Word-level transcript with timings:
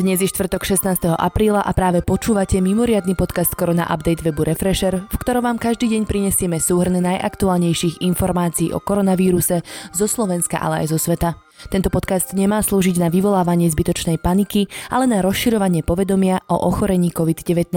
Dnes 0.00 0.16
je 0.16 0.32
štvrtok 0.32 0.64
16. 0.64 1.12
apríla 1.12 1.60
a 1.60 1.76
práve 1.76 2.00
počúvate 2.00 2.56
mimoriadny 2.64 3.12
podcast 3.12 3.52
Korona 3.52 3.84
Update 3.84 4.24
webu 4.24 4.48
Refresher, 4.48 5.04
v 5.04 5.16
ktorom 5.20 5.44
vám 5.44 5.60
každý 5.60 5.92
deň 5.92 6.08
prinesieme 6.08 6.56
súhrn 6.56 6.96
najaktuálnejších 7.04 8.00
informácií 8.00 8.72
o 8.72 8.80
koronavíruse 8.80 9.60
zo 9.92 10.06
Slovenska, 10.08 10.56
ale 10.56 10.88
aj 10.88 10.96
zo 10.96 10.98
sveta. 11.04 11.36
Tento 11.68 11.92
podcast 11.92 12.32
nemá 12.32 12.64
slúžiť 12.64 12.96
na 12.96 13.12
vyvolávanie 13.12 13.68
zbytočnej 13.68 14.16
paniky, 14.16 14.72
ale 14.88 15.04
na 15.04 15.20
rozširovanie 15.20 15.84
povedomia 15.84 16.40
o 16.48 16.56
ochorení 16.56 17.12
COVID-19. 17.12 17.76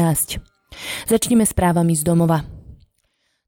Začneme 1.11 1.43
správami 1.43 1.91
z 1.91 2.07
domova. 2.07 2.52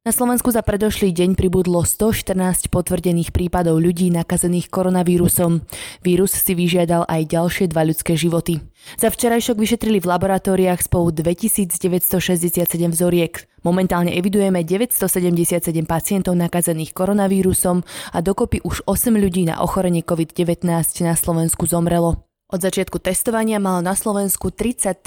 Na 0.06 0.14
Slovensku 0.14 0.54
za 0.54 0.62
predošlý 0.62 1.10
deň 1.18 1.34
pribudlo 1.34 1.82
114 1.82 2.70
potvrdených 2.70 3.34
prípadov 3.34 3.82
ľudí 3.82 4.14
nakazených 4.14 4.70
koronavírusom. 4.70 5.66
Vírus 6.06 6.30
si 6.30 6.54
vyžiadal 6.54 7.10
aj 7.10 7.26
ďalšie 7.26 7.74
dva 7.74 7.90
ľudské 7.90 8.14
životy. 8.14 8.62
Za 9.02 9.10
včerajšok 9.10 9.58
vyšetrili 9.58 9.98
v 9.98 10.06
laboratóriách 10.06 10.86
spolu 10.86 11.10
2967 11.10 12.70
vzoriek. 12.94 13.50
Momentálne 13.66 14.14
evidujeme 14.14 14.62
977 14.62 15.74
pacientov 15.90 16.38
nakazených 16.38 16.94
koronavírusom 16.94 17.82
a 18.14 18.18
dokopy 18.22 18.62
už 18.62 18.86
8 18.86 19.10
ľudí 19.10 19.50
na 19.50 19.58
ochorenie 19.58 20.06
COVID-19 20.06 20.70
na 21.02 21.18
Slovensku 21.18 21.66
zomrelo. 21.66 22.30
Od 22.54 22.62
začiatku 22.62 23.02
testovania 23.02 23.58
malo 23.58 23.82
na 23.82 23.98
Slovensku 23.98 24.54
33 24.54 25.02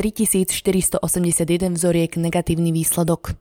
481 0.59 1.79
vzoriek 1.79 2.19
negatívny 2.19 2.74
výsledok. 2.74 3.38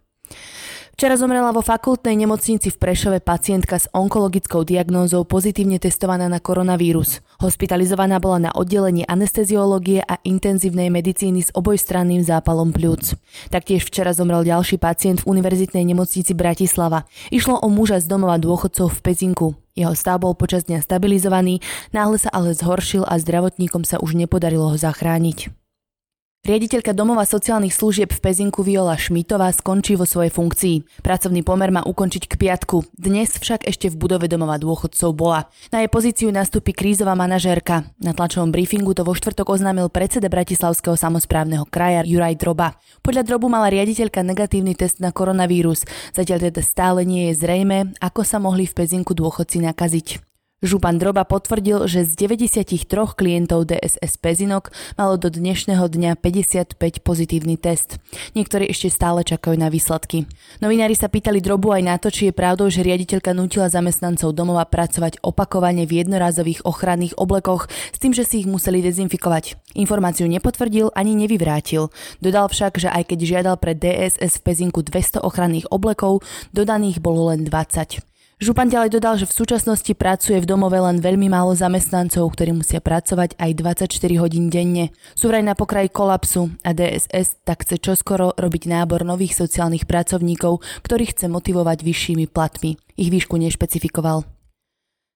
Včera 0.97 1.13
zomrela 1.13 1.53
vo 1.53 1.61
fakultnej 1.61 2.17
nemocnici 2.17 2.73
v 2.73 2.81
Prešove 2.81 3.21
pacientka 3.21 3.77
s 3.77 3.85
onkologickou 3.93 4.65
diagnózou 4.65 5.29
pozitívne 5.29 5.77
testovaná 5.77 6.25
na 6.25 6.41
koronavírus. 6.41 7.21
Hospitalizovaná 7.37 8.17
bola 8.17 8.49
na 8.49 8.51
oddelení 8.57 9.05
anesteziológie 9.05 10.01
a 10.01 10.17
intenzívnej 10.25 10.89
medicíny 10.89 11.45
s 11.45 11.53
obojstranným 11.53 12.25
zápalom 12.25 12.73
pľúc. 12.73 13.13
Taktiež 13.53 13.85
včera 13.85 14.09
zomrel 14.09 14.41
ďalší 14.41 14.81
pacient 14.81 15.21
v 15.21 15.37
univerzitnej 15.37 15.85
nemocnici 15.85 16.33
Bratislava. 16.33 17.05
Išlo 17.29 17.61
o 17.61 17.69
muža 17.69 18.01
z 18.01 18.09
domova 18.09 18.41
dôchodcov 18.41 18.89
v 18.89 19.01
Pezinku. 19.05 19.53
Jeho 19.77 19.93
stav 19.93 20.25
bol 20.25 20.33
počas 20.33 20.65
dňa 20.65 20.81
stabilizovaný, 20.81 21.61
náhle 21.93 22.17
sa 22.17 22.33
ale 22.33 22.57
zhoršil 22.57 23.05
a 23.05 23.21
zdravotníkom 23.21 23.85
sa 23.85 24.01
už 24.01 24.17
nepodarilo 24.17 24.73
ho 24.73 24.77
zachrániť. 24.81 25.66
Riaditeľka 26.47 26.95
domova 26.95 27.27
sociálnych 27.27 27.75
služieb 27.75 28.07
v 28.07 28.23
Pezinku 28.23 28.63
Viola 28.63 28.95
Šmitová 28.95 29.51
skončí 29.51 29.99
vo 29.99 30.07
svojej 30.07 30.31
funkcii. 30.31 31.03
Pracovný 31.03 31.43
pomer 31.43 31.75
má 31.75 31.83
ukončiť 31.83 32.23
k 32.23 32.39
piatku. 32.39 32.87
Dnes 32.95 33.35
však 33.35 33.67
ešte 33.67 33.91
v 33.91 33.99
budove 33.99 34.31
domova 34.31 34.55
dôchodcov 34.55 35.11
bola. 35.11 35.51
Na 35.75 35.83
jej 35.83 35.91
pozíciu 35.91 36.31
nastúpi 36.31 36.71
krízová 36.71 37.19
manažérka. 37.19 37.91
Na 37.99 38.15
tlačovom 38.15 38.55
briefingu 38.55 38.95
to 38.95 39.03
vo 39.03 39.11
štvrtok 39.11 39.59
oznámil 39.59 39.91
predseda 39.91 40.31
Bratislavského 40.31 40.95
samozprávneho 40.95 41.67
kraja 41.67 42.07
Juraj 42.07 42.39
Droba. 42.39 42.79
Podľa 43.03 43.27
Drobu 43.27 43.51
mala 43.51 43.67
riaditeľka 43.67 44.23
negatívny 44.23 44.71
test 44.71 45.03
na 45.03 45.11
koronavírus. 45.11 45.83
Zatiaľ 46.15 46.47
teda 46.47 46.63
stále 46.63 47.03
nie 47.03 47.27
je 47.27 47.43
zrejme, 47.43 47.91
ako 47.99 48.23
sa 48.23 48.39
mohli 48.39 48.63
v 48.63 48.71
Pezinku 48.71 49.11
dôchodci 49.11 49.59
nakaziť. 49.67 50.36
Župan 50.57 50.97
Droba 50.97 51.21
potvrdil, 51.21 51.85
že 51.85 52.01
z 52.01 52.17
93 52.17 52.89
klientov 53.13 53.69
DSS 53.69 54.17
Pezinok 54.17 54.73
malo 54.97 55.13
do 55.13 55.29
dnešného 55.29 55.85
dňa 55.85 56.17
55 56.17 56.81
pozitívny 57.05 57.61
test. 57.61 58.01
Niektorí 58.33 58.65
ešte 58.65 58.89
stále 58.89 59.21
čakajú 59.21 59.53
na 59.53 59.69
výsledky. 59.69 60.25
Novinári 60.57 60.97
sa 60.97 61.13
pýtali 61.13 61.45
Drobu 61.45 61.77
aj 61.77 61.83
na 61.85 62.01
to, 62.01 62.09
či 62.09 62.33
je 62.33 62.33
pravdou, 62.33 62.73
že 62.73 62.81
riaditeľka 62.81 63.37
nutila 63.37 63.69
zamestnancov 63.69 64.33
domova 64.33 64.65
pracovať 64.65 65.21
opakovane 65.21 65.85
v 65.85 66.01
jednorázových 66.01 66.65
ochranných 66.65 67.13
oblekoch 67.21 67.69
s 67.93 68.01
tým, 68.01 68.17
že 68.17 68.25
si 68.25 68.41
ich 68.41 68.49
museli 68.49 68.81
dezinfikovať. 68.81 69.77
Informáciu 69.77 70.25
nepotvrdil 70.25 70.89
ani 70.97 71.13
nevyvrátil. 71.13 71.93
Dodal 72.17 72.49
však, 72.49 72.81
že 72.81 72.89
aj 72.89 73.13
keď 73.13 73.19
žiadal 73.29 73.55
pre 73.61 73.77
DSS 73.77 74.41
v 74.41 74.45
Pezinku 74.49 74.81
200 74.81 75.21
ochranných 75.21 75.69
oblekov, 75.69 76.25
dodaných 76.49 76.97
bolo 76.97 77.29
len 77.29 77.45
20. 77.45 78.16
Župan 78.37 78.69
ďalej 78.69 78.93
dodal, 78.93 79.17
že 79.17 79.25
v 79.25 79.33
súčasnosti 79.33 79.89
pracuje 79.97 80.37
v 80.37 80.45
domove 80.45 80.77
len 80.77 81.01
veľmi 81.01 81.25
málo 81.25 81.57
zamestnancov, 81.57 82.21
ktorí 82.37 82.53
musia 82.53 82.77
pracovať 82.77 83.33
aj 83.33 83.51
24 83.89 83.89
hodín 84.21 84.53
denne. 84.53 84.93
Sú 85.17 85.33
vraj 85.33 85.41
na 85.41 85.57
pokraji 85.57 85.89
kolapsu 85.89 86.53
a 86.61 86.69
DSS 86.69 87.41
tak 87.41 87.65
chce 87.65 87.81
čoskoro 87.81 88.37
robiť 88.37 88.69
nábor 88.69 89.01
nových 89.09 89.33
sociálnych 89.33 89.89
pracovníkov, 89.89 90.61
ktorých 90.85 91.17
chce 91.17 91.33
motivovať 91.33 91.81
vyššími 91.81 92.29
platmi. 92.29 92.77
Ich 92.93 93.09
výšku 93.09 93.41
nešpecifikoval. 93.41 94.21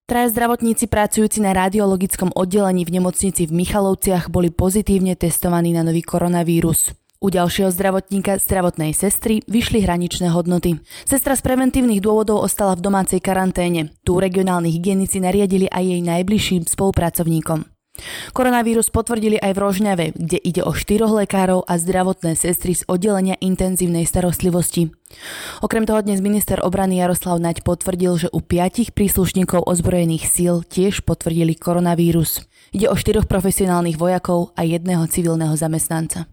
Traja 0.10 0.28
zdravotníci 0.34 0.90
pracujúci 0.90 1.46
na 1.46 1.54
radiologickom 1.54 2.34
oddelení 2.34 2.90
v 2.90 2.98
nemocnici 2.98 3.46
v 3.46 3.54
Michalovciach 3.54 4.34
boli 4.34 4.50
pozitívne 4.50 5.14
testovaní 5.14 5.78
na 5.78 5.86
nový 5.86 6.02
koronavírus. 6.02 6.98
U 7.22 7.30
ďalšieho 7.30 7.70
zdravotníka, 7.70 8.42
zdravotnej 8.42 8.98
sestry, 8.98 9.46
vyšli 9.46 9.86
hraničné 9.86 10.34
hodnoty. 10.34 10.82
Sestra 11.06 11.38
z 11.38 11.46
preventívnych 11.46 12.02
dôvodov 12.02 12.42
ostala 12.42 12.74
v 12.74 12.82
domácej 12.82 13.22
karanténe. 13.22 13.94
Tu 14.02 14.18
regionálni 14.18 14.74
hygienici 14.74 15.22
nariadili 15.22 15.70
aj 15.70 15.86
jej 15.86 16.02
najbližším 16.02 16.66
spolupracovníkom. 16.66 17.70
Koronavírus 18.34 18.90
potvrdili 18.90 19.38
aj 19.38 19.54
v 19.54 19.62
Rožňave, 19.62 20.06
kde 20.18 20.42
ide 20.42 20.66
o 20.66 20.74
štyroch 20.74 21.14
lekárov 21.14 21.62
a 21.70 21.78
zdravotné 21.78 22.34
sestry 22.34 22.74
z 22.74 22.90
oddelenia 22.90 23.38
intenzívnej 23.38 24.10
starostlivosti. 24.10 24.90
Okrem 25.62 25.86
toho 25.86 26.02
dnes 26.02 26.26
minister 26.26 26.58
obrany 26.66 26.98
Jaroslav 27.06 27.38
Naď 27.38 27.62
potvrdil, 27.62 28.18
že 28.18 28.34
u 28.34 28.42
piatich 28.42 28.98
príslušníkov 28.98 29.70
ozbrojených 29.70 30.26
síl 30.26 30.66
tiež 30.66 31.06
potvrdili 31.06 31.54
koronavírus. 31.54 32.42
Ide 32.74 32.90
o 32.90 32.98
štyroch 32.98 33.30
profesionálnych 33.30 34.02
vojakov 34.02 34.58
a 34.58 34.66
jedného 34.66 35.06
civilného 35.06 35.54
zamestnanca. 35.54 36.26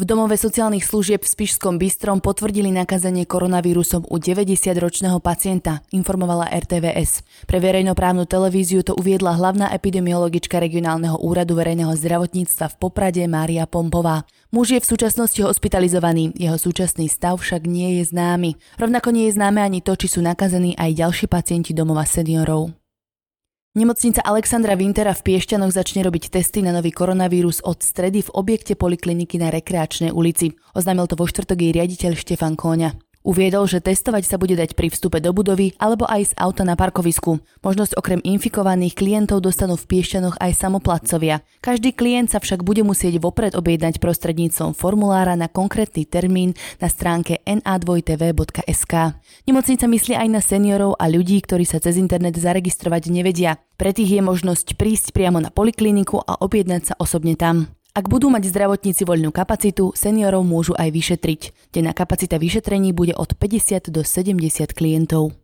V 0.00 0.08
domove 0.08 0.32
sociálnych 0.40 0.88
služieb 0.88 1.20
v 1.20 1.28
Spišskom 1.28 1.76
Bystrom 1.76 2.24
potvrdili 2.24 2.72
nakazenie 2.72 3.28
koronavírusom 3.28 4.08
u 4.08 4.16
90-ročného 4.16 5.20
pacienta, 5.20 5.84
informovala 5.92 6.48
RTVS. 6.48 7.20
Pre 7.44 7.60
verejnoprávnu 7.60 8.24
televíziu 8.24 8.80
to 8.80 8.96
uviedla 8.96 9.36
hlavná 9.36 9.68
epidemiologička 9.76 10.56
regionálneho 10.56 11.20
úradu 11.20 11.52
verejného 11.52 11.92
zdravotníctva 11.92 12.72
v 12.72 12.78
Poprade 12.80 13.20
Mária 13.28 13.68
Pompová. 13.68 14.24
Muž 14.48 14.72
je 14.72 14.80
v 14.80 14.88
súčasnosti 14.88 15.44
hospitalizovaný, 15.44 16.32
jeho 16.32 16.56
súčasný 16.56 17.04
stav 17.12 17.36
však 17.36 17.68
nie 17.68 18.00
je 18.00 18.08
známy. 18.08 18.56
Rovnako 18.80 19.12
nie 19.12 19.28
je 19.28 19.36
známe 19.36 19.60
ani 19.60 19.84
to, 19.84 20.00
či 20.00 20.16
sú 20.16 20.24
nakazení 20.24 20.80
aj 20.80 20.96
ďalší 20.96 21.28
pacienti 21.28 21.76
domova 21.76 22.08
seniorov. 22.08 22.72
Nemocnica 23.80 24.20
Alexandra 24.28 24.76
Wintera 24.76 25.16
v 25.16 25.24
Piešťanoch 25.24 25.72
začne 25.72 26.04
robiť 26.04 26.28
testy 26.28 26.60
na 26.60 26.68
nový 26.68 26.92
koronavírus 26.92 27.64
od 27.64 27.80
stredy 27.80 28.20
v 28.20 28.28
objekte 28.36 28.76
polikliniky 28.76 29.40
na 29.40 29.48
Rekreačnej 29.48 30.12
ulici. 30.12 30.52
Oznámil 30.76 31.08
to 31.08 31.16
vo 31.16 31.24
štvrtok 31.24 31.56
jej 31.56 31.72
riaditeľ 31.72 32.12
Štefan 32.12 32.60
Kóňa. 32.60 32.92
Uviedol, 33.20 33.68
že 33.68 33.84
testovať 33.84 34.24
sa 34.24 34.40
bude 34.40 34.56
dať 34.56 34.72
pri 34.72 34.88
vstupe 34.88 35.20
do 35.20 35.36
budovy 35.36 35.76
alebo 35.76 36.08
aj 36.08 36.32
z 36.32 36.36
auta 36.40 36.64
na 36.64 36.72
parkovisku. 36.72 37.44
Možnosť 37.60 38.00
okrem 38.00 38.16
infikovaných 38.24 38.96
klientov 38.96 39.44
dostanú 39.44 39.76
v 39.76 39.84
Piešťanoch 39.92 40.40
aj 40.40 40.56
samoplatcovia. 40.56 41.44
Každý 41.60 41.92
klient 41.92 42.32
sa 42.32 42.40
však 42.40 42.64
bude 42.64 42.80
musieť 42.80 43.20
vopred 43.20 43.52
objednať 43.52 44.00
prostredníctvom 44.00 44.72
formulára 44.72 45.36
na 45.36 45.52
konkrétny 45.52 46.08
termín 46.08 46.56
na 46.80 46.88
stránke 46.88 47.44
na2tv.sk. 47.44 48.94
Nemocnica 49.44 49.84
myslí 49.84 50.16
aj 50.16 50.28
na 50.32 50.40
seniorov 50.40 50.96
a 50.96 51.04
ľudí, 51.04 51.44
ktorí 51.44 51.68
sa 51.68 51.76
cez 51.76 52.00
internet 52.00 52.40
zaregistrovať 52.40 53.12
nevedia. 53.12 53.60
Pre 53.76 53.92
tých 53.92 54.16
je 54.16 54.22
možnosť 54.24 54.80
prísť 54.80 55.12
priamo 55.12 55.44
na 55.44 55.52
polikliniku 55.52 56.24
a 56.24 56.40
objednať 56.40 56.82
sa 56.88 56.94
osobne 56.96 57.36
tam. 57.36 57.68
Ak 57.90 58.06
budú 58.06 58.30
mať 58.30 58.46
zdravotníci 58.54 59.02
voľnú 59.02 59.34
kapacitu, 59.34 59.90
seniorov 59.98 60.46
môžu 60.46 60.78
aj 60.78 60.94
vyšetriť. 60.94 61.74
Denná 61.74 61.90
kapacita 61.90 62.38
vyšetrení 62.38 62.94
bude 62.94 63.18
od 63.18 63.34
50 63.34 63.90
do 63.90 64.06
70 64.06 64.70
klientov. 64.70 65.34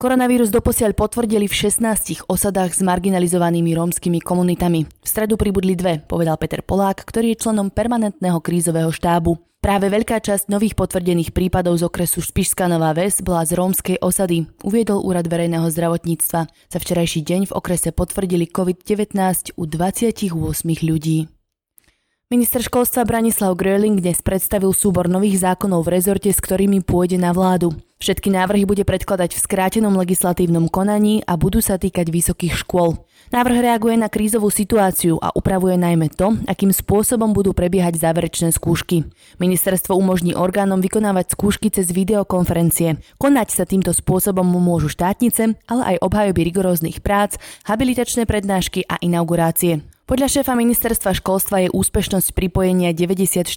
Koronavírus 0.00 0.50
doposiaľ 0.50 0.96
potvrdili 0.96 1.46
v 1.46 1.54
16 1.54 2.26
osadách 2.26 2.74
s 2.74 2.80
marginalizovanými 2.82 3.70
rómskymi 3.76 4.18
komunitami. 4.18 4.88
V 4.88 5.06
stredu 5.06 5.38
pribudli 5.38 5.76
dve, 5.76 6.00
povedal 6.02 6.40
Peter 6.40 6.64
Polák, 6.64 7.04
ktorý 7.04 7.36
je 7.36 7.46
členom 7.46 7.70
permanentného 7.70 8.40
krízového 8.42 8.90
štábu. 8.90 9.38
Práve 9.62 9.86
veľká 9.92 10.18
časť 10.18 10.50
nových 10.50 10.74
potvrdených 10.74 11.30
prípadov 11.30 11.78
z 11.78 11.86
okresu 11.86 12.18
Špišská 12.18 12.66
Nová 12.66 12.90
Ves 12.98 13.22
bola 13.22 13.46
z 13.46 13.54
rómskej 13.54 14.02
osady, 14.02 14.50
uviedol 14.66 15.06
Úrad 15.06 15.30
verejného 15.30 15.70
zdravotníctva. 15.70 16.50
Za 16.50 16.78
včerajší 16.82 17.22
deň 17.22 17.40
v 17.46 17.54
okrese 17.54 17.94
potvrdili 17.94 18.50
COVID-19 18.50 19.54
u 19.54 19.62
28 19.68 20.34
ľudí. 20.82 21.30
Minister 22.32 22.64
školstva 22.64 23.04
Branislav 23.04 23.52
Gröling 23.60 24.00
dnes 24.00 24.24
predstavil 24.24 24.72
súbor 24.72 25.04
nových 25.04 25.44
zákonov 25.44 25.84
v 25.84 26.00
rezorte, 26.00 26.32
s 26.32 26.40
ktorými 26.40 26.80
pôjde 26.80 27.20
na 27.20 27.28
vládu. 27.28 27.76
Všetky 28.00 28.32
návrhy 28.32 28.64
bude 28.64 28.88
predkladať 28.88 29.36
v 29.36 29.42
skrátenom 29.44 29.92
legislatívnom 30.00 30.72
konaní 30.72 31.20
a 31.28 31.36
budú 31.36 31.60
sa 31.60 31.76
týkať 31.76 32.08
vysokých 32.08 32.56
škôl. 32.64 33.04
Návrh 33.36 33.58
reaguje 33.68 34.00
na 34.00 34.08
krízovú 34.08 34.48
situáciu 34.48 35.20
a 35.20 35.28
upravuje 35.36 35.76
najmä 35.76 36.08
to, 36.08 36.32
akým 36.48 36.72
spôsobom 36.72 37.36
budú 37.36 37.52
prebiehať 37.52 38.00
záverečné 38.00 38.48
skúšky. 38.56 39.12
Ministerstvo 39.36 39.92
umožní 39.92 40.32
orgánom 40.32 40.80
vykonávať 40.80 41.36
skúšky 41.36 41.68
cez 41.68 41.92
videokonferencie. 41.92 42.96
Konať 43.20 43.48
sa 43.52 43.68
týmto 43.68 43.92
spôsobom 43.92 44.48
môžu 44.48 44.88
štátnice, 44.88 45.52
ale 45.68 45.82
aj 45.84 45.96
obhajoby 46.00 46.48
rigoróznych 46.48 47.04
prác, 47.04 47.36
habilitačné 47.68 48.24
prednášky 48.24 48.88
a 48.88 48.96
inaugurácie. 49.04 49.84
Podľa 50.12 50.28
šéfa 50.28 50.52
ministerstva 50.52 51.16
školstva 51.16 51.64
je 51.64 51.68
úspešnosť 51.72 52.36
pripojenia 52.36 52.92
94%. 52.92 53.48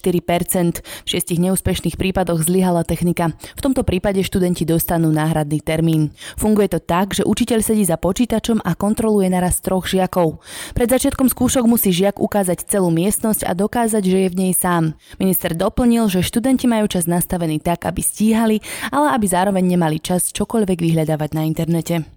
V 0.79 1.07
šiestich 1.11 1.35
neúspešných 1.35 1.99
prípadoch 1.99 2.47
zlyhala 2.47 2.87
technika. 2.87 3.35
V 3.59 3.61
tomto 3.61 3.83
prípade 3.83 4.23
študenti 4.23 4.63
dostanú 4.63 5.11
náhradný 5.11 5.59
termín. 5.59 6.15
Funguje 6.39 6.71
to 6.71 6.79
tak, 6.79 7.11
že 7.11 7.27
učiteľ 7.27 7.59
sedí 7.59 7.83
za 7.83 7.99
počítačom 7.99 8.63
a 8.63 8.71
kontroluje 8.71 9.27
naraz 9.27 9.59
troch 9.59 9.83
žiakov. 9.83 10.39
Pred 10.71 10.95
začiatkom 10.95 11.27
skúšok 11.27 11.67
musí 11.67 11.91
žiak 11.91 12.23
ukázať 12.23 12.63
celú 12.71 12.87
miestnosť 12.87 13.43
a 13.43 13.51
dokázať, 13.51 14.07
že 14.07 14.17
je 14.23 14.29
v 14.31 14.39
nej 14.47 14.53
sám. 14.55 14.95
Minister 15.19 15.51
doplnil, 15.51 16.07
že 16.07 16.23
študenti 16.23 16.71
majú 16.71 16.87
čas 16.87 17.03
nastavený 17.03 17.59
tak, 17.59 17.83
aby 17.83 17.99
stíhali, 17.99 18.63
ale 18.95 19.11
aby 19.11 19.27
zároveň 19.27 19.75
nemali 19.75 19.99
čas 19.99 20.31
čokoľvek 20.31 20.79
vyhľadávať 20.79 21.35
na 21.35 21.43
internete. 21.43 22.14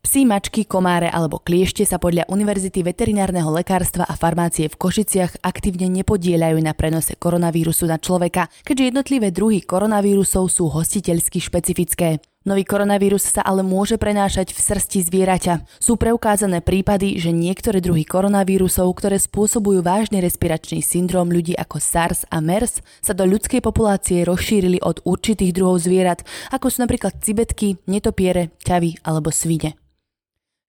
Psi, 0.00 0.24
mačky, 0.24 0.64
komáre 0.64 1.12
alebo 1.12 1.36
kliešte 1.36 1.84
sa 1.84 2.00
podľa 2.00 2.24
Univerzity 2.32 2.80
veterinárneho 2.80 3.52
lekárstva 3.52 4.08
a 4.08 4.16
farmácie 4.16 4.72
v 4.72 4.80
Košiciach 4.80 5.44
aktívne 5.44 5.92
nepodielajú 5.92 6.56
na 6.56 6.72
prenose 6.72 7.20
koronavírusu 7.20 7.84
na 7.84 8.00
človeka, 8.00 8.48
keďže 8.64 8.88
jednotlivé 8.90 9.28
druhy 9.28 9.60
koronavírusov 9.60 10.48
sú 10.48 10.72
hostiteľsky 10.72 11.44
špecifické. 11.44 12.16
Nový 12.48 12.64
koronavírus 12.64 13.28
sa 13.28 13.44
ale 13.44 13.60
môže 13.60 14.00
prenášať 14.00 14.56
v 14.56 14.60
srsti 14.64 15.12
zvieraťa. 15.12 15.54
Sú 15.76 16.00
preukázané 16.00 16.64
prípady, 16.64 17.20
že 17.20 17.36
niektoré 17.36 17.84
druhy 17.84 18.08
koronavírusov, 18.08 18.88
ktoré 18.96 19.20
spôsobujú 19.20 19.84
vážny 19.84 20.24
respiračný 20.24 20.80
syndrom 20.80 21.28
ľudí 21.28 21.52
ako 21.52 21.76
SARS 21.76 22.24
a 22.32 22.40
MERS, 22.40 22.80
sa 23.04 23.12
do 23.12 23.28
ľudskej 23.28 23.60
populácie 23.60 24.24
rozšírili 24.24 24.80
od 24.80 25.04
určitých 25.04 25.52
druhov 25.52 25.84
zvierat, 25.84 26.24
ako 26.48 26.72
sú 26.72 26.80
napríklad 26.80 27.20
cibetky, 27.20 27.76
netopiere, 27.84 28.56
ťavy 28.64 29.04
alebo 29.04 29.28
svine. 29.28 29.79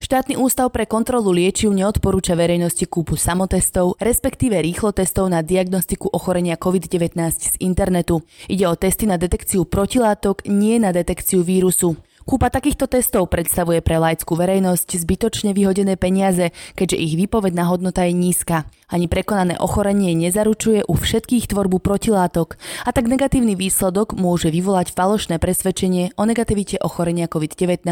Štátny 0.02 0.34
ústav 0.34 0.74
pre 0.74 0.82
kontrolu 0.82 1.30
liečiv 1.30 1.70
neodporúča 1.70 2.34
verejnosti 2.34 2.90
kúpu 2.90 3.14
samotestov, 3.14 4.02
respektíve 4.02 4.58
rýchlo 4.58 4.90
testov 4.90 5.30
na 5.30 5.46
diagnostiku 5.46 6.10
ochorenia 6.10 6.58
COVID-19 6.58 7.14
z 7.30 7.54
internetu. 7.62 8.26
Ide 8.50 8.66
o 8.66 8.74
testy 8.74 9.06
na 9.06 9.14
detekciu 9.14 9.62
protilátok, 9.62 10.42
nie 10.50 10.82
na 10.82 10.90
detekciu 10.90 11.46
vírusu. 11.46 11.94
Kúpa 12.22 12.54
takýchto 12.54 12.86
testov 12.86 13.30
predstavuje 13.30 13.82
pre 13.82 13.98
laickú 13.98 14.38
verejnosť 14.38 14.94
zbytočne 14.94 15.50
vyhodené 15.54 15.98
peniaze, 15.98 16.54
keďže 16.78 16.98
ich 16.98 17.14
výpovedná 17.18 17.66
hodnota 17.66 18.06
je 18.06 18.14
nízka. 18.14 18.70
Ani 18.86 19.08
prekonané 19.08 19.58
ochorenie 19.58 20.12
nezaručuje 20.14 20.84
u 20.86 20.94
všetkých 20.94 21.50
tvorbu 21.50 21.80
protilátok 21.80 22.60
a 22.84 22.90
tak 22.92 23.08
negatívny 23.08 23.56
výsledok 23.56 24.14
môže 24.14 24.52
vyvolať 24.52 24.92
falošné 24.92 25.40
presvedčenie 25.40 26.14
o 26.14 26.22
negativite 26.28 26.78
ochorenia 26.78 27.26
COVID-19, 27.26 27.86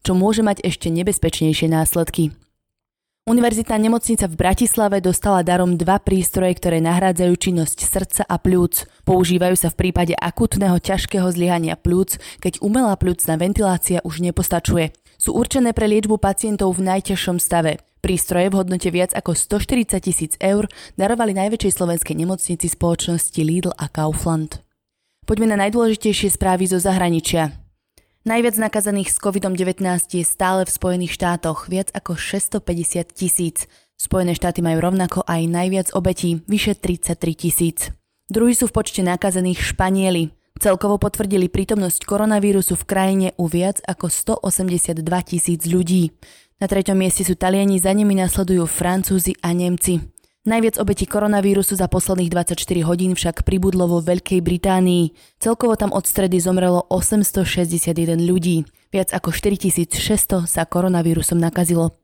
čo 0.00 0.12
môže 0.14 0.40
mať 0.46 0.62
ešte 0.62 0.88
nebezpečnejšie 0.88 1.68
následky. 1.68 2.43
Univerzitná 3.24 3.80
nemocnica 3.80 4.28
v 4.28 4.36
Bratislave 4.36 5.00
dostala 5.00 5.40
darom 5.40 5.80
dva 5.80 5.96
prístroje, 5.96 6.60
ktoré 6.60 6.84
nahrádzajú 6.84 7.32
činnosť 7.32 7.78
srdca 7.80 8.22
a 8.28 8.36
pľúc. 8.36 8.84
Používajú 9.08 9.56
sa 9.56 9.72
v 9.72 9.80
prípade 9.80 10.12
akutného 10.12 10.76
ťažkého 10.76 11.24
zlyhania 11.32 11.80
pľúc, 11.80 12.20
keď 12.44 12.60
umelá 12.60 12.92
pľúcna 13.00 13.40
ventilácia 13.40 14.04
už 14.04 14.20
nepostačuje. 14.20 14.92
Sú 15.16 15.32
určené 15.32 15.72
pre 15.72 15.88
liečbu 15.88 16.20
pacientov 16.20 16.76
v 16.76 16.84
najťažšom 16.84 17.40
stave. 17.40 17.80
Prístroje 18.04 18.52
v 18.52 18.60
hodnote 18.60 18.92
viac 18.92 19.16
ako 19.16 19.32
140 19.32 20.04
tisíc 20.04 20.36
eur 20.36 20.68
darovali 21.00 21.32
najväčšej 21.32 21.80
slovenskej 21.80 22.20
nemocnici 22.20 22.68
spoločnosti 22.68 23.40
Lidl 23.40 23.72
a 23.72 23.88
Kaufland. 23.88 24.60
Poďme 25.24 25.48
na 25.48 25.64
najdôležitejšie 25.64 26.36
správy 26.36 26.68
zo 26.68 26.76
zahraničia. 26.76 27.63
Najviac 28.24 28.56
nakazaných 28.56 29.12
s 29.12 29.20
COVID-19 29.20 29.84
je 30.16 30.24
stále 30.24 30.64
v 30.64 30.72
Spojených 30.72 31.12
štátoch, 31.12 31.68
viac 31.68 31.92
ako 31.92 32.16
650 32.16 33.12
tisíc. 33.12 33.68
Spojené 34.00 34.32
štáty 34.32 34.64
majú 34.64 34.80
rovnako 34.80 35.28
aj 35.28 35.44
najviac 35.44 35.92
obetí, 35.92 36.40
vyše 36.48 36.72
33 36.72 37.20
tisíc. 37.36 37.92
Druhí 38.32 38.56
sú 38.56 38.72
v 38.72 38.80
počte 38.80 39.04
nakazených 39.04 39.60
Španieli. 39.60 40.32
Celkovo 40.56 40.96
potvrdili 40.96 41.52
prítomnosť 41.52 42.08
koronavírusu 42.08 42.80
v 42.80 42.88
krajine 42.88 43.28
u 43.36 43.44
viac 43.44 43.84
ako 43.84 44.08
182 44.40 45.04
tisíc 45.28 45.68
ľudí. 45.68 46.16
Na 46.56 46.64
treťom 46.64 46.96
mieste 46.96 47.28
sú 47.28 47.36
Taliani, 47.36 47.76
za 47.76 47.92
nimi 47.92 48.16
nasledujú 48.16 48.64
Francúzi 48.64 49.36
a 49.44 49.52
Nemci. 49.52 50.13
Najviac 50.44 50.76
obetí 50.76 51.08
koronavírusu 51.08 51.72
za 51.72 51.88
posledných 51.88 52.28
24 52.28 52.60
hodín 52.84 53.16
však 53.16 53.48
pribudlo 53.48 53.88
vo 53.88 54.04
Veľkej 54.04 54.44
Británii. 54.44 55.16
Celkovo 55.40 55.72
tam 55.72 55.88
od 55.88 56.04
stredy 56.04 56.36
zomrelo 56.36 56.84
861 56.92 58.20
ľudí. 58.20 58.68
Viac 58.92 59.16
ako 59.16 59.32
4600 59.32 60.44
sa 60.44 60.68
koronavírusom 60.68 61.40
nakazilo. 61.40 61.96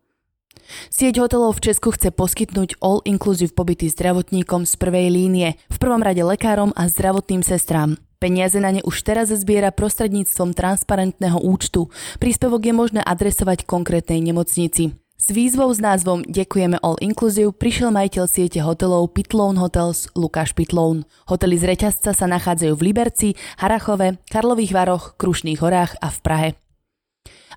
Sieť 0.88 1.20
hotelov 1.20 1.60
v 1.60 1.68
Česku 1.68 1.92
chce 1.92 2.16
poskytnúť 2.16 2.80
all-inclusive 2.80 3.52
pobyty 3.52 3.92
zdravotníkom 3.92 4.64
z 4.64 4.72
prvej 4.80 5.12
línie, 5.12 5.60
v 5.68 5.76
prvom 5.76 6.00
rade 6.00 6.24
lekárom 6.24 6.72
a 6.72 6.88
zdravotným 6.88 7.44
sestrám. 7.44 8.00
Peniaze 8.24 8.56
na 8.56 8.72
ne 8.72 8.80
už 8.80 9.04
teraz 9.04 9.28
zbiera 9.36 9.68
prostredníctvom 9.68 10.56
transparentného 10.56 11.36
účtu. 11.44 11.92
Príspevok 12.16 12.64
je 12.64 12.72
možné 12.72 13.00
adresovať 13.04 13.68
konkrétnej 13.68 14.24
nemocnici. 14.24 14.99
S 15.20 15.36
výzvou 15.36 15.68
s 15.68 15.84
názvom 15.84 16.24
Ďakujeme 16.24 16.80
All 16.80 16.96
Inclusive 16.96 17.52
prišiel 17.52 17.92
majiteľ 17.92 18.24
siete 18.24 18.64
hotelov 18.64 19.12
Pitloun 19.12 19.60
Hotels 19.60 20.08
Lukáš 20.16 20.56
Pitloun. 20.56 21.04
Hotely 21.28 21.60
z 21.60 21.76
reťazca 21.76 22.16
sa 22.16 22.24
nachádzajú 22.24 22.72
v 22.72 22.84
Liberci, 22.88 23.28
Harachove, 23.60 24.16
Karlových 24.32 24.72
Varoch, 24.72 25.20
Krušných 25.20 25.60
horách 25.60 26.00
a 26.00 26.08
v 26.08 26.18
Prahe. 26.24 26.48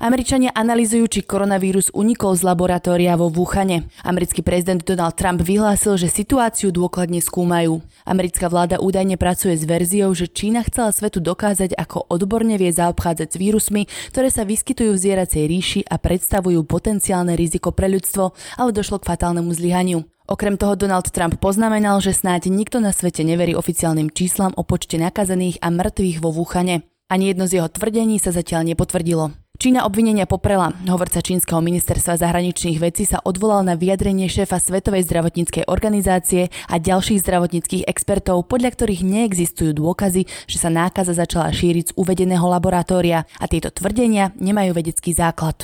Američania 0.03 0.51
analizujú, 0.51 1.07
či 1.07 1.23
koronavírus 1.23 1.87
unikol 1.95 2.35
z 2.35 2.43
laboratória 2.43 3.15
vo 3.15 3.31
Wuhane. 3.31 3.87
Americký 4.03 4.43
prezident 4.43 4.83
Donald 4.83 5.15
Trump 5.15 5.39
vyhlásil, 5.39 5.95
že 5.95 6.11
situáciu 6.11 6.75
dôkladne 6.75 7.23
skúmajú. 7.23 7.79
Americká 8.03 8.51
vláda 8.51 8.83
údajne 8.83 9.15
pracuje 9.15 9.55
s 9.55 9.63
verziou, 9.63 10.11
že 10.11 10.27
Čína 10.27 10.67
chcela 10.67 10.91
svetu 10.91 11.23
dokázať, 11.23 11.79
ako 11.79 12.11
odborne 12.11 12.59
vie 12.59 12.67
zaobchádzať 12.75 13.31
s 13.31 13.39
vírusmi, 13.39 13.87
ktoré 14.11 14.27
sa 14.27 14.43
vyskytujú 14.43 14.91
v 14.91 15.01
zvieracej 15.07 15.43
ríši 15.47 15.81
a 15.87 15.95
predstavujú 15.95 16.67
potenciálne 16.67 17.39
riziko 17.39 17.71
pre 17.71 17.87
ľudstvo, 17.87 18.35
ale 18.59 18.75
došlo 18.75 18.99
k 18.99 19.07
fatálnemu 19.07 19.55
zlyhaniu. 19.55 20.03
Okrem 20.27 20.59
toho 20.59 20.75
Donald 20.75 21.07
Trump 21.15 21.39
poznamenal, 21.39 22.03
že 22.03 22.11
snáď 22.11 22.51
nikto 22.51 22.83
na 22.83 22.91
svete 22.91 23.23
neverí 23.23 23.55
oficiálnym 23.55 24.11
číslam 24.11 24.51
o 24.59 24.67
počte 24.67 24.99
nakazených 24.99 25.63
a 25.63 25.71
mŕtvych 25.71 26.19
vo 26.19 26.35
Wuhane. 26.35 26.83
Ani 27.07 27.31
jedno 27.31 27.47
z 27.47 27.63
jeho 27.63 27.71
tvrdení 27.71 28.19
sa 28.19 28.35
zatiaľ 28.35 28.67
nepotvrdilo. 28.67 29.42
Čína 29.63 29.87
obvinenia 29.87 30.27
poprela. 30.27 30.75
Hovorca 30.91 31.23
čínskeho 31.23 31.63
ministerstva 31.63 32.19
zahraničných 32.19 32.83
vecí 32.83 33.07
sa 33.07 33.23
odvolal 33.23 33.63
na 33.63 33.79
vyjadrenie 33.79 34.27
šéfa 34.27 34.59
Svetovej 34.59 35.07
zdravotníckej 35.07 35.71
organizácie 35.71 36.51
a 36.67 36.83
ďalších 36.83 37.23
zdravotníckých 37.23 37.87
expertov, 37.87 38.43
podľa 38.51 38.75
ktorých 38.75 39.07
neexistujú 39.07 39.71
dôkazy, 39.71 40.27
že 40.51 40.57
sa 40.59 40.67
nákaza 40.67 41.15
začala 41.15 41.47
šíriť 41.55 41.95
z 41.95 41.95
uvedeného 41.95 42.43
laboratória 42.43 43.23
a 43.39 43.47
tieto 43.47 43.71
tvrdenia 43.71 44.35
nemajú 44.35 44.75
vedecký 44.75 45.15
základ. 45.15 45.63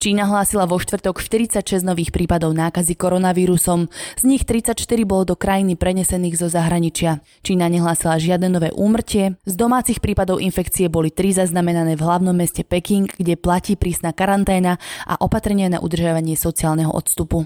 Čína 0.00 0.24
hlásila 0.24 0.64
vo 0.64 0.80
štvrtok 0.80 1.20
46 1.20 1.84
nových 1.84 2.08
prípadov 2.08 2.56
nákazy 2.56 2.96
koronavírusom, 2.96 3.92
z 4.16 4.22
nich 4.24 4.48
34 4.48 4.80
bolo 5.04 5.28
do 5.28 5.36
krajiny 5.36 5.76
prenesených 5.76 6.40
zo 6.40 6.48
zahraničia. 6.48 7.20
Čína 7.44 7.68
nehlásila 7.68 8.16
žiadne 8.16 8.48
nové 8.48 8.72
úmrtie, 8.72 9.36
z 9.44 9.54
domácich 9.60 10.00
prípadov 10.00 10.40
infekcie 10.40 10.88
boli 10.88 11.12
tri 11.12 11.36
zaznamenané 11.36 12.00
v 12.00 12.04
hlavnom 12.08 12.32
meste 12.32 12.64
Peking, 12.64 13.12
kde 13.12 13.36
platí 13.36 13.76
prísna 13.76 14.16
karanténa 14.16 14.80
a 15.04 15.20
opatrenia 15.20 15.68
na 15.68 15.84
udržiavanie 15.84 16.32
sociálneho 16.32 16.96
odstupu. 16.96 17.44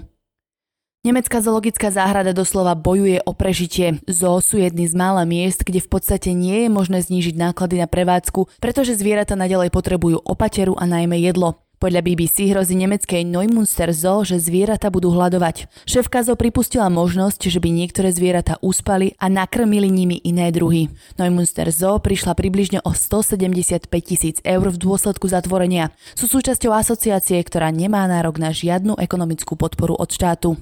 Nemecká 1.03 1.43
zoologická 1.43 1.91
záhrada 1.91 2.31
doslova 2.31 2.71
bojuje 2.71 3.19
o 3.27 3.35
prežitie. 3.35 3.99
Zoo 4.07 4.39
sú 4.39 4.63
jedny 4.63 4.87
z 4.87 4.95
mála 4.95 5.27
miest, 5.27 5.67
kde 5.67 5.83
v 5.83 5.91
podstate 5.91 6.31
nie 6.31 6.63
je 6.63 6.69
možné 6.71 7.03
znížiť 7.03 7.35
náklady 7.35 7.83
na 7.83 7.87
prevádzku, 7.91 8.47
pretože 8.63 8.95
zvieratá 8.95 9.35
nadalej 9.35 9.75
potrebujú 9.75 10.23
opateru 10.23 10.79
a 10.79 10.87
najmä 10.87 11.19
jedlo. 11.19 11.59
Podľa 11.85 12.01
BBC 12.01 12.49
hrozí 12.49 12.73
nemeckej 12.81 13.21
Neumünster 13.29 13.93
Zoo, 13.93 14.25
že 14.25 14.41
zvieratá 14.41 14.89
budú 14.89 15.13
hľadovať. 15.13 15.69
Šéfka 15.85 16.25
zoo 16.25 16.33
pripustila 16.33 16.89
možnosť, 16.89 17.45
že 17.45 17.61
by 17.61 17.69
niektoré 17.69 18.09
zvieratá 18.09 18.57
uspali 18.65 19.13
a 19.21 19.29
nakrmili 19.29 19.93
nimi 19.93 20.17
iné 20.25 20.49
druhy. 20.49 20.89
Neumünster 21.21 21.69
Zoo 21.69 22.01
prišla 22.01 22.33
približne 22.33 22.81
o 22.81 22.89
175 22.89 23.85
tisíc 24.01 24.41
eur 24.41 24.65
v 24.65 24.81
dôsledku 24.81 25.29
zatvorenia. 25.29 25.93
Sú 26.17 26.25
súčasťou 26.25 26.73
asociácie, 26.73 27.37
ktorá 27.45 27.69
nemá 27.69 28.01
nárok 28.09 28.41
na 28.41 28.49
žiadnu 28.49 28.97
ekonomickú 28.97 29.53
podporu 29.53 29.93
od 29.93 30.09
štátu. 30.09 30.57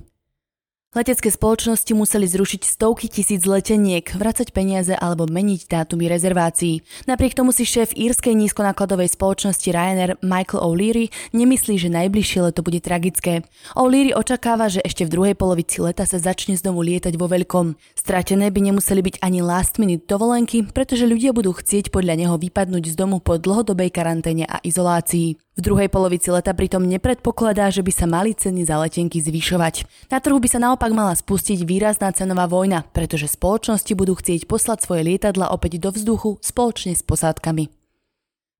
Letecké 0.93 1.33
spoločnosti 1.33 1.89
museli 1.97 2.29
zrušiť 2.29 2.69
stovky 2.69 3.09
tisíc 3.09 3.49
leteniek, 3.49 4.05
vracať 4.13 4.53
peniaze 4.53 4.93
alebo 4.93 5.25
meniť 5.25 5.65
dátumy 5.65 6.05
rezervácií. 6.05 6.85
Napriek 7.09 7.33
tomu 7.33 7.49
si 7.49 7.65
šéf 7.65 7.97
írskej 7.97 8.37
nízkonákladovej 8.37 9.09
spoločnosti 9.17 9.73
Ryanair 9.73 10.21
Michael 10.21 10.61
O'Leary 10.61 11.09
nemyslí, 11.33 11.81
že 11.81 11.89
najbližšie 11.89 12.45
leto 12.45 12.61
bude 12.61 12.77
tragické. 12.77 13.41
O'Leary 13.73 14.13
očakáva, 14.13 14.69
že 14.69 14.85
ešte 14.85 15.09
v 15.09 15.17
druhej 15.17 15.33
polovici 15.33 15.81
leta 15.81 16.05
sa 16.05 16.21
začne 16.21 16.53
znovu 16.61 16.85
lietať 16.85 17.17
vo 17.17 17.25
veľkom. 17.25 17.73
Stratené 17.97 18.53
by 18.53 18.61
nemuseli 18.61 19.01
byť 19.01 19.15
ani 19.25 19.41
last 19.41 19.81
minute 19.81 20.05
dovolenky, 20.05 20.61
pretože 20.61 21.09
ľudia 21.09 21.33
budú 21.33 21.57
chcieť 21.57 21.89
podľa 21.89 22.21
neho 22.21 22.37
vypadnúť 22.37 22.93
z 22.93 22.95
domu 23.01 23.17
po 23.17 23.41
dlhodobej 23.41 23.89
karanténe 23.89 24.45
a 24.45 24.61
izolácii. 24.61 25.41
V 25.53 25.61
druhej 25.61 25.85
polovici 25.85 26.33
leta 26.33 26.49
pritom 26.49 26.81
nepredpokladá, 26.81 27.69
že 27.69 27.85
by 27.85 27.93
sa 27.93 28.09
mali 28.09 28.33
ceny 28.33 28.65
za 28.65 28.81
letenky 28.81 29.21
zvyšovať. 29.21 29.85
Na 30.09 30.17
trhu 30.17 30.41
by 30.41 30.49
sa 30.49 30.57
naopak 30.57 30.82
mala 30.91 31.15
spustiť 31.15 31.63
výrazná 31.63 32.11
cenová 32.11 32.51
vojna, 32.51 32.83
pretože 32.91 33.31
spoločnosti 33.31 33.95
budú 33.95 34.19
chcieť 34.19 34.43
poslať 34.43 34.83
svoje 34.83 35.07
lietadla 35.07 35.55
opäť 35.55 35.79
do 35.79 35.95
vzduchu 35.95 36.43
spoločne 36.43 36.91
s 36.91 36.99
posádkami. 36.99 37.71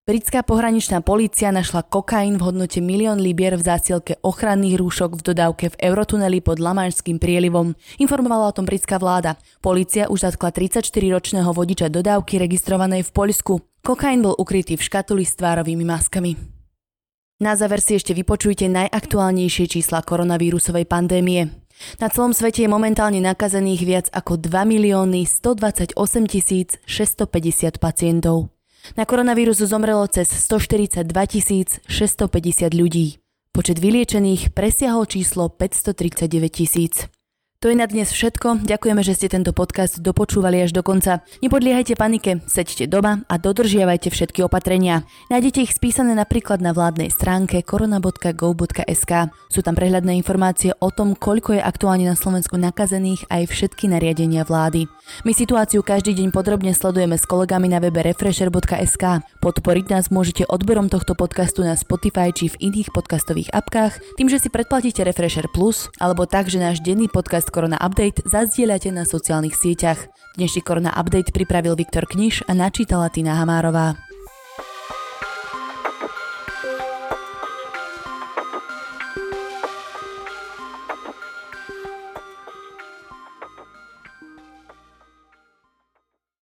Britská 0.04 0.44
pohraničná 0.44 1.00
polícia 1.00 1.48
našla 1.48 1.80
kokain 1.88 2.36
v 2.36 2.44
hodnote 2.44 2.84
milión 2.84 3.24
libier 3.24 3.56
v 3.56 3.64
zásielke 3.64 4.20
ochranných 4.20 4.76
rúšok 4.76 5.16
v 5.16 5.32
dodávke 5.32 5.72
v 5.72 5.80
Eurotuneli 5.80 6.44
pod 6.44 6.60
Lamanšským 6.60 7.24
prielivom. 7.24 7.72
Informovala 8.04 8.52
o 8.52 8.56
tom 8.56 8.68
britská 8.68 9.00
vláda. 9.00 9.40
Polícia 9.64 10.12
už 10.12 10.28
zatkla 10.28 10.52
34-ročného 10.52 11.48
vodiča 11.56 11.88
dodávky 11.88 12.36
registrovanej 12.36 13.08
v 13.08 13.12
Poľsku. 13.16 13.54
Kokain 13.80 14.20
bol 14.20 14.36
ukrytý 14.36 14.76
v 14.76 14.84
škatuli 14.84 15.24
s 15.24 15.40
tvárovými 15.40 15.88
maskami. 15.88 16.36
Na 17.40 17.56
záver 17.56 17.80
si 17.80 17.96
ešte 17.96 18.12
vypočujte 18.12 18.68
najaktuálnejšie 18.68 19.72
čísla 19.72 20.04
koronavírusovej 20.04 20.84
pandémie. 20.84 21.63
Na 22.02 22.10
celom 22.10 22.34
svete 22.34 22.66
je 22.66 22.70
momentálne 22.72 23.22
nakazených 23.22 23.82
viac 23.86 24.08
ako 24.12 24.40
2 24.40 24.50
milióny 24.66 25.28
128 25.28 25.96
650 25.96 27.78
pacientov. 27.78 28.50
Na 29.00 29.08
koronavírus 29.08 29.64
zomrelo 29.64 30.04
cez 30.12 30.28
142 30.28 31.08
650 31.88 32.74
ľudí. 32.76 33.24
Počet 33.54 33.78
vyliečených 33.78 34.52
presiahol 34.52 35.06
číslo 35.06 35.48
539 35.48 36.50
tisíc. 36.50 37.06
To 37.64 37.72
je 37.72 37.80
na 37.80 37.88
dnes 37.88 38.12
všetko. 38.12 38.68
Ďakujeme, 38.68 39.00
že 39.08 39.16
ste 39.16 39.32
tento 39.32 39.56
podcast 39.56 40.04
dopočúvali 40.04 40.68
až 40.68 40.76
do 40.76 40.84
konca. 40.84 41.24
Nepodliehajte 41.40 41.96
panike, 41.96 42.44
seďte 42.44 42.92
doma 42.92 43.24
a 43.32 43.40
dodržiavajte 43.40 44.12
všetky 44.12 44.44
opatrenia. 44.44 45.08
Nájdete 45.32 45.64
ich 45.64 45.72
spísané 45.72 46.12
napríklad 46.12 46.60
na 46.60 46.76
vládnej 46.76 47.08
stránke 47.08 47.64
korona.go.sk. 47.64 49.12
Sú 49.48 49.64
tam 49.64 49.80
prehľadné 49.80 50.12
informácie 50.12 50.76
o 50.76 50.92
tom, 50.92 51.16
koľko 51.16 51.56
je 51.56 51.64
aktuálne 51.64 52.04
na 52.04 52.20
Slovensku 52.20 52.60
nakazených 52.60 53.32
aj 53.32 53.48
všetky 53.48 53.88
nariadenia 53.88 54.44
vlády. 54.44 54.92
My 55.24 55.32
situáciu 55.32 55.88
každý 55.88 56.20
deň 56.20 56.36
podrobne 56.36 56.76
sledujeme 56.76 57.16
s 57.16 57.24
kolegami 57.24 57.72
na 57.72 57.80
webe 57.80 58.04
refresher.sk. 58.04 59.24
Podporiť 59.40 59.86
nás 59.88 60.12
môžete 60.12 60.44
odberom 60.52 60.92
tohto 60.92 61.16
podcastu 61.16 61.64
na 61.64 61.80
Spotify 61.80 62.36
či 62.36 62.52
v 62.52 62.60
iných 62.60 62.92
podcastových 62.92 63.56
apkách, 63.56 64.20
tým, 64.20 64.28
že 64.28 64.44
si 64.44 64.52
predplatíte 64.52 65.08
Refresher 65.08 65.48
Plus, 65.48 65.88
alebo 65.96 66.28
tak, 66.28 66.52
že 66.52 66.60
náš 66.60 66.84
denný 66.84 67.08
podcast 67.08 67.53
Korona 67.54 67.78
Update 67.78 68.26
zazdieľate 68.26 68.90
na 68.90 69.06
sociálnych 69.06 69.54
sieťach. 69.54 70.10
Dnešný 70.42 70.66
Korona 70.66 70.90
Update 70.98 71.30
pripravil 71.30 71.78
Viktor 71.78 72.10
Kniž 72.10 72.50
a 72.50 72.58
načítala 72.58 73.14
Tina 73.14 73.38
Hamárová. 73.38 74.13